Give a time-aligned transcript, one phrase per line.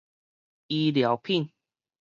[0.67, 1.51] 醫療品